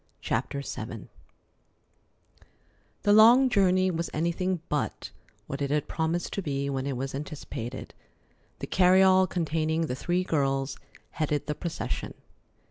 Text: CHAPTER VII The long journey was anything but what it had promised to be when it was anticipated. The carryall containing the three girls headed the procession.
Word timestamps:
CHAPTER 0.19 0.63
VII 0.67 1.09
The 3.03 3.13
long 3.13 3.49
journey 3.49 3.91
was 3.91 4.09
anything 4.15 4.59
but 4.67 5.11
what 5.45 5.61
it 5.61 5.69
had 5.69 5.87
promised 5.87 6.33
to 6.33 6.41
be 6.41 6.71
when 6.71 6.87
it 6.87 6.97
was 6.97 7.13
anticipated. 7.13 7.93
The 8.57 8.65
carryall 8.67 9.27
containing 9.27 9.81
the 9.81 9.93
three 9.95 10.23
girls 10.23 10.79
headed 11.11 11.45
the 11.45 11.53
procession. 11.53 12.15